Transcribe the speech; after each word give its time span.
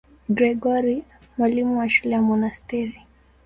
Gregori, 0.29 1.03
mwalimu 1.37 1.77
wa 1.79 1.89
shule 1.89 2.13
ya 2.15 2.21
monasteri. 2.21 3.01